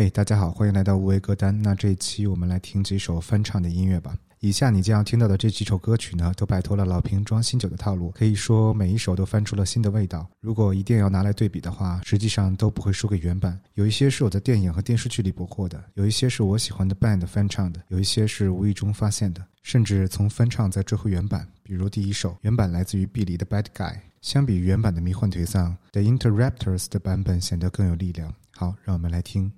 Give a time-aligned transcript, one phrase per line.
[0.00, 1.60] 嘿，大家好，欢迎来到无为歌单。
[1.60, 4.16] 那这一期我们来听几首翻唱的音乐吧。
[4.38, 10.24] 以下你将要听到的这几首歌曲呢，都摆脱了老瓶装新酒的套路，可以说每一首都翻出了新的味道。
[10.38, 13.60] 如果一定要拿来对比的话，实际上都不会输给原版。
[13.74, 21.44] 有一些是我在电影和电视剧里捕获的，有一些是我喜欢的 band 翻唱的，有一些是无意中发现的，甚至从翻唱再追回原版。
[21.64, 28.32] 比如第一首，原版来自于碧梨的 Bad Guy，相比原版的迷幻颓丧，The Interrupters 的版本显得更有力量。
[28.52, 29.57] 好，让我们来听。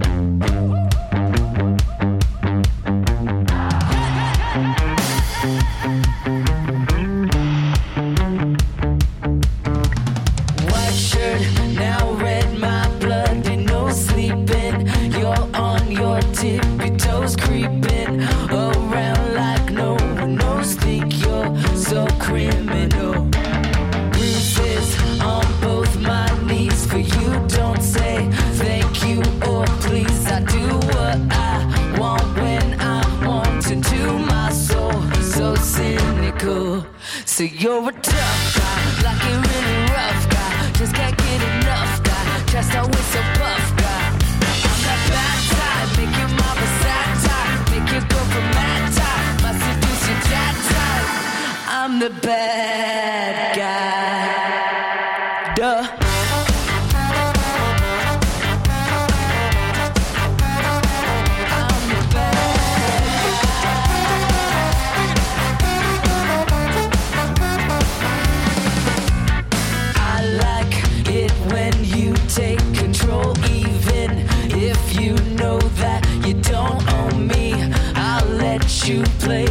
[72.35, 77.53] take control, even if you know that you don't own me.
[77.95, 79.50] I'll let you play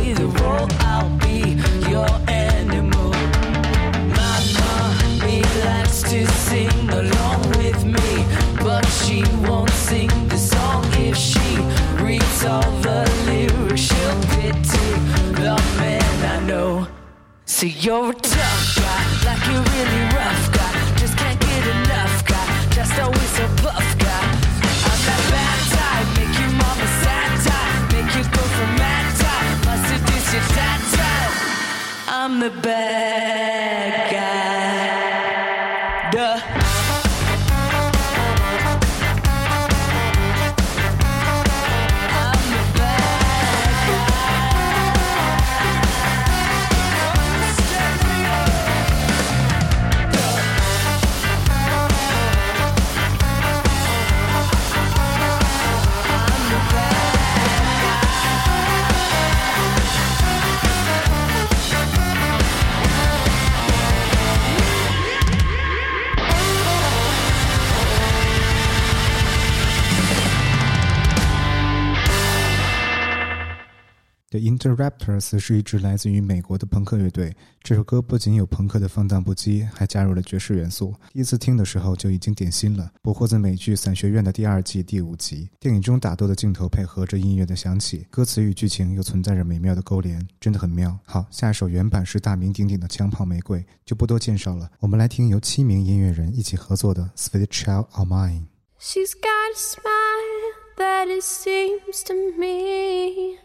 [74.61, 77.35] The Interrupters 是一支来自于美国的朋克乐队。
[77.63, 80.95] 这首歌不仅有朋克的放荡不羁，还加入了爵士元素。
[81.11, 82.91] 第一次听的时候就已经点心了。
[83.01, 90.99] 捕获自美剧《伞学院》的第二季第五集，电影中打斗的镜头配合着音乐的响起，歌词与剧情又存在着美妙的勾连，真的很妙。
[91.07, 94.71] 好，下一首原版是大名鼎鼎的《枪炮玫瑰》，就不多介绍了。
[94.81, 98.43] 我们来听由七名音乐人一起合作的《Sweet Child of Mine》。
[98.79, 103.39] She's got a smile that it seems to me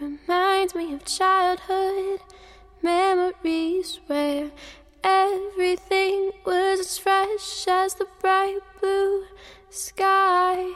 [0.00, 2.20] reminds me of childhood
[2.82, 4.50] memories where
[5.02, 9.24] everything was as fresh as the bright blue
[9.70, 10.72] sky.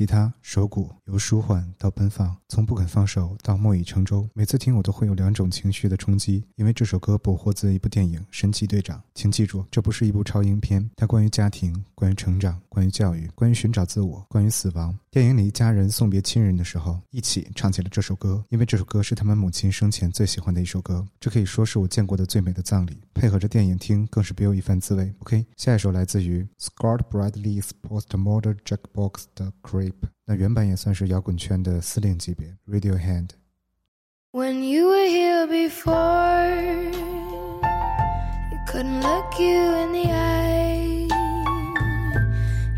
[0.00, 4.26] 吉他、手鼓，由舒缓到奔放，从不肯放手到木已成舟。
[4.32, 8.98] 每次听我都会有两种情绪的冲击，因为这首歌捕获自一部电影《神奇队长》。
[9.14, 14.98] 请记住，这不是一部超英片，它关于家庭、关于成长、关于教育、关于寻找自我、关于死亡。
[15.10, 21.06] 电影里一家人送别亲人的时候，一起唱起了这首歌，因为这首歌是他们母亲生前最喜欢的一首歌。
[21.18, 25.12] 这可以说是我见过的最美的葬礼，配合着电影听，更是别有一番滋味。
[25.18, 32.55] OK，下一首来自于 Scott Bradley's Postmodern Jackbox 的 Cry Creep，那原版也算是摇滚圈的司令级别。
[32.67, 33.29] Radiohead。
[34.31, 36.51] When you were here before,
[38.51, 41.07] you couldn't look you in the eye.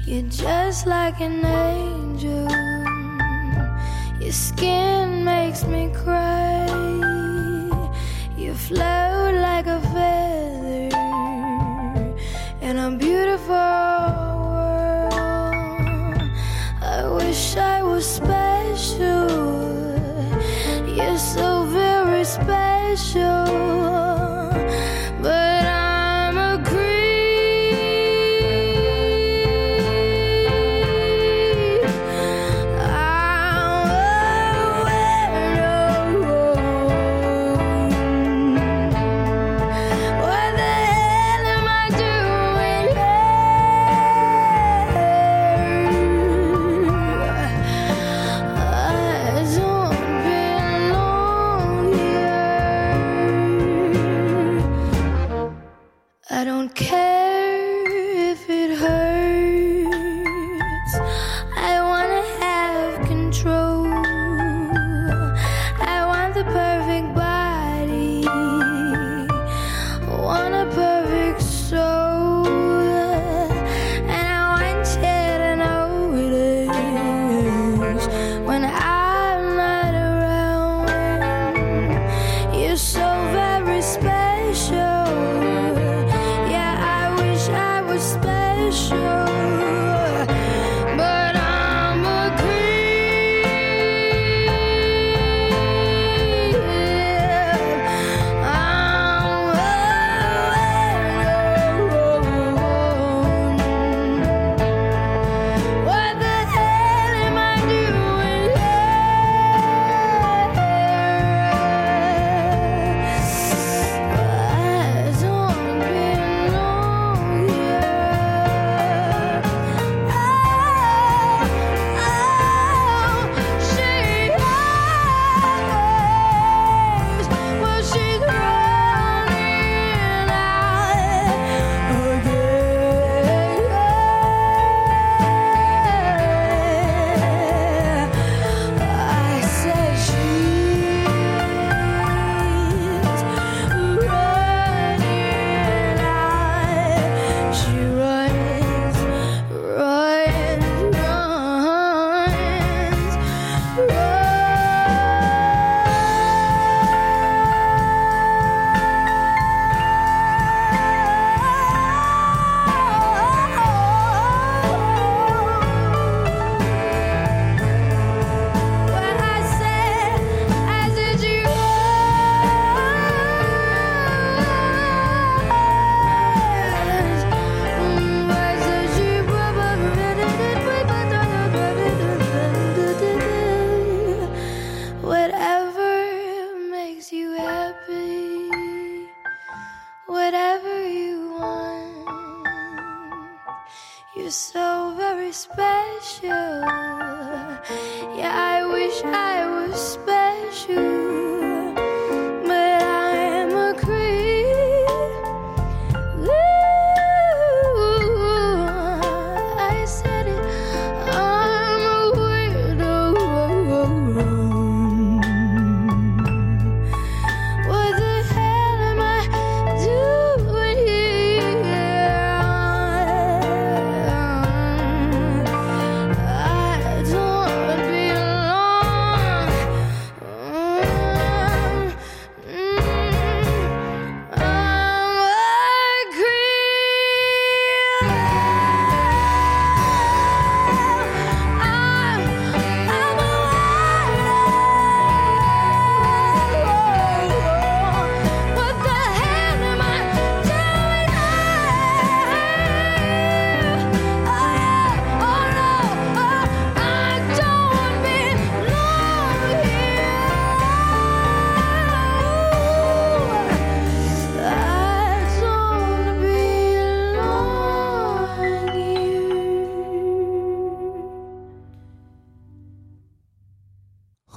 [0.06, 2.48] You're just like an angel.
[4.22, 6.68] Your skin makes me cry.
[8.38, 10.90] You float like a feather
[12.62, 13.91] in a beautiful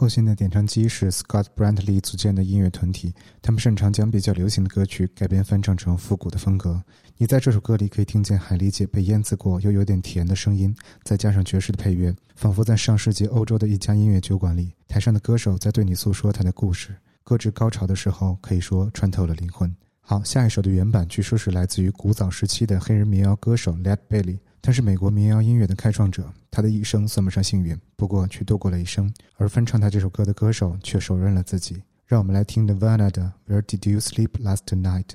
[0.06, 6.80] 后现代点唱机是 Scott Brantley 组建的音乐团体，他们擅长将比较流行的歌曲改编翻唱成复古的风格。
[7.18, 16.96] 你在这首歌里可以听见海狸姐被腌渍过又有点甜的声音，再加上爵士的配乐，仿佛在上世纪欧洲的一家音乐酒馆里，台上的歌手在对你诉说他的故事。
[17.24, 19.76] 歌至高潮的时候，可以说穿透了灵魂。
[20.02, 26.28] 好，下一首的原版据说是来自于古早时期的黑人民谣歌手 Led Belly，他是美国民谣音乐的开创者。
[26.50, 29.14] 他的一生算不上幸运，不过却度过了一生。
[29.36, 31.84] 而翻唱他这首歌的歌手却手刃了自己。
[32.08, 35.10] 让我们来听 Nirvana 的 Where Did You Sleep Last Night？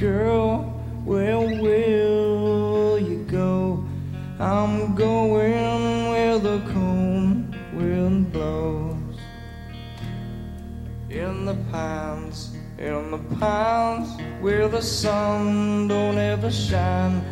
[0.00, 0.62] Girl,
[1.04, 3.84] where will you go?
[4.38, 9.18] I'm going where the cold wind blows.
[11.10, 14.08] In the pines, in the pines,
[14.40, 17.22] where the sun don't ever shine,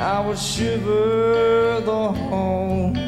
[0.00, 3.03] I would shiver the whole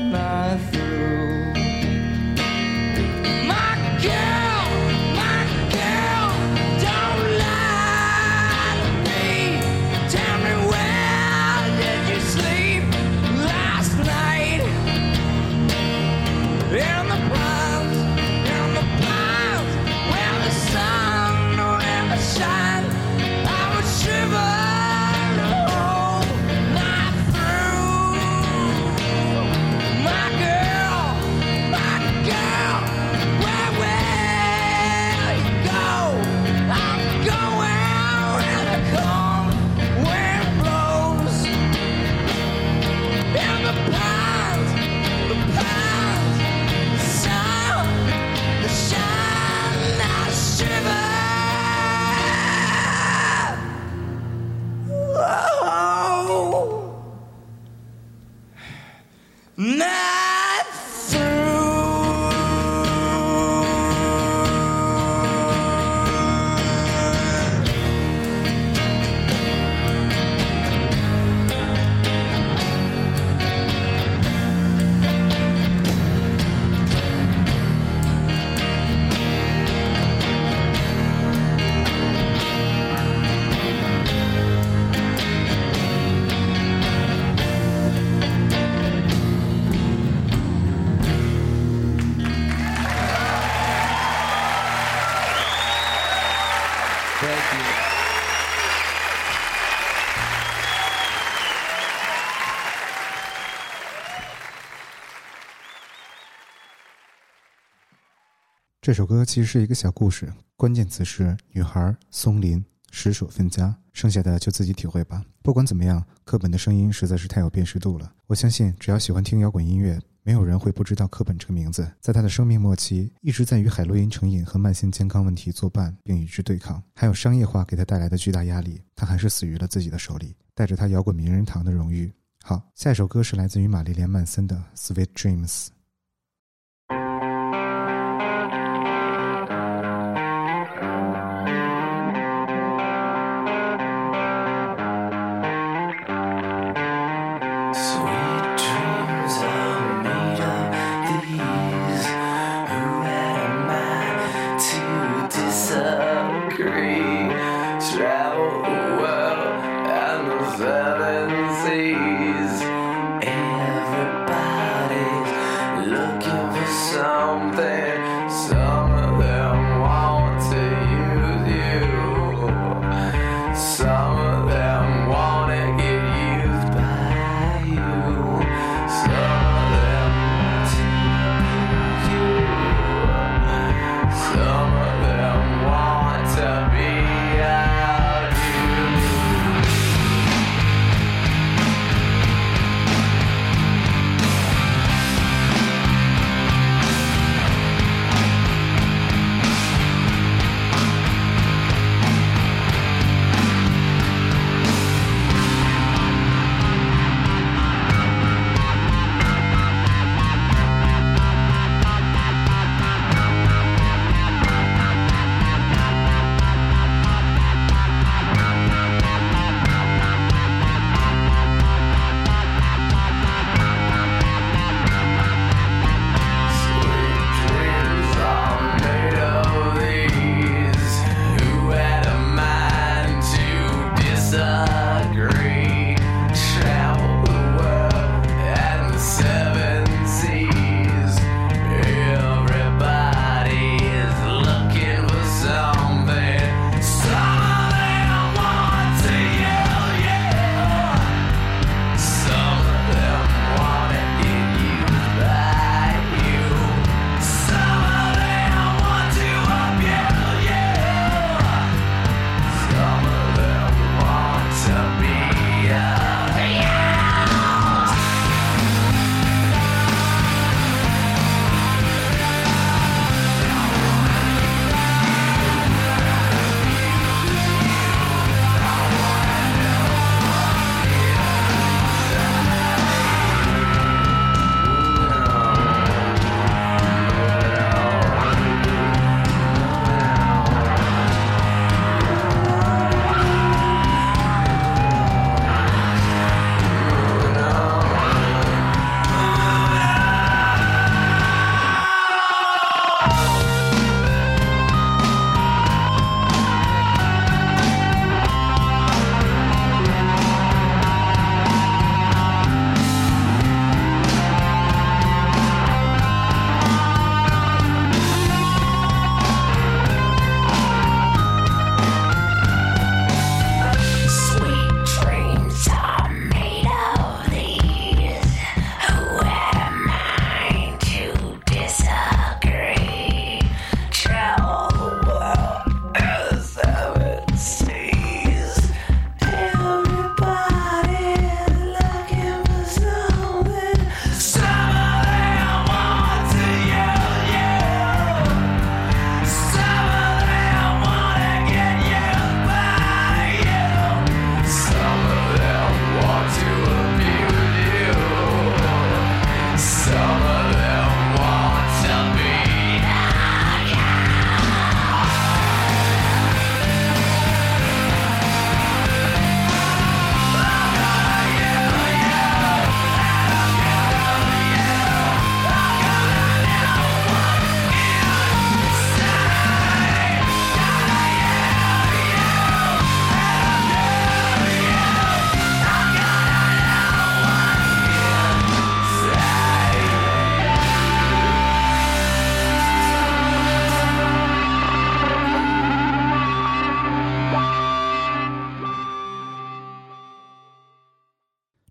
[108.86, 115.24] 这首歌其实是一个小故事，关键词是女孩、松林、实属分家，剩下的就自己体会吧。
[115.42, 118.12] 不管怎么样，课本的声音实在是太有辨识度了。
[118.28, 121.90] 我相信，只要喜欢听摇滚音乐，没有人会不知道课本这个名字。
[122.00, 132.12] 在他的生命末期，一直在与海洛因成瘾和慢性健康问题作伴，并与之对抗，还有商业化给他带来的巨大压力，他还是死于了自己的手里，带着他摇滚名人堂的荣誉。
[132.44, 135.66] 好，下一首歌是来自于玛丽莲·曼森的《Sweet Dreams》。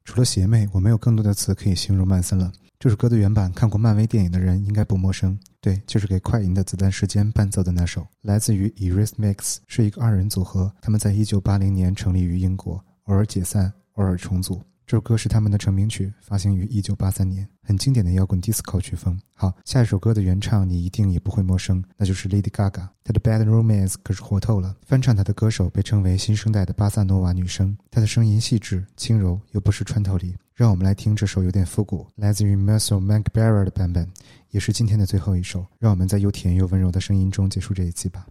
[0.05, 2.53] 除了邪魅，我没有更多的词可以形容曼森了。
[2.77, 5.37] 这首歌的原版，看过漫威电影的人应该不陌生。
[5.59, 10.71] 对，就是给快银的子弹时间伴奏的那首，来自于 Eris Mix，是一个二人组合。
[10.79, 12.73] 他们在一九八零年成立于英国，
[13.05, 14.61] 偶尔解散，偶尔重组。
[14.87, 19.19] 这首歌是他们的成名曲，发行于一九八三年，很经典的摇滚 disco 曲风。
[19.33, 22.87] 好，下一首歌的原唱你一定也不会陌生，那就是 Lady Gaga。
[23.03, 27.75] 她的《Bad Romance》可是火透了，翻唱她的歌手被称为新生代的巴萨诺瓦女声。
[27.89, 30.35] 她的声音细致轻柔，又不失穿透力。
[30.53, 34.07] 让我们来听这首有点复古，来自于 Mercer McBarra 的版本，
[34.51, 35.65] 也是今天的最后一首。
[35.79, 38.27] 让我们在又甜又温柔的声音中结束这一期吧。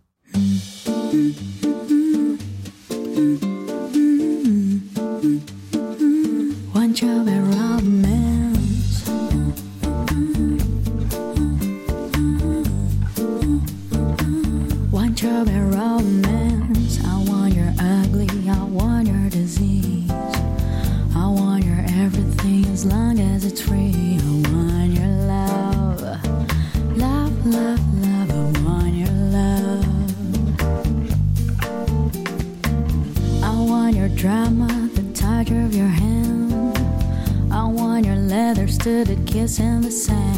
[38.85, 40.34] To the kiss in the sand.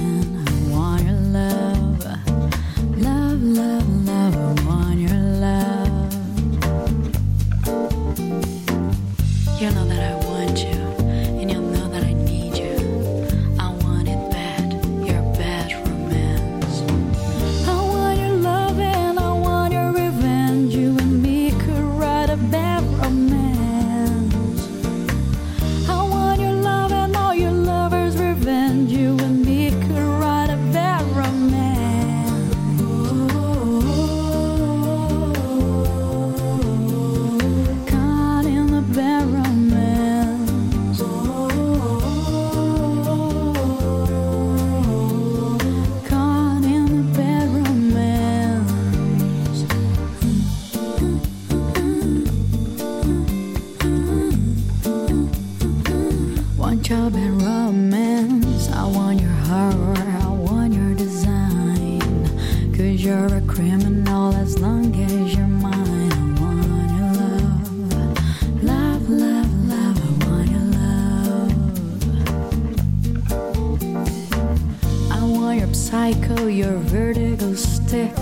[75.76, 78.16] Psycho, your vertigo stick.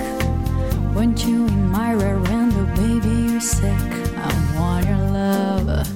[0.92, 3.80] When you in my rear window, oh, baby, you're sick.
[4.16, 5.04] I want your.
[5.14, 5.93] Love,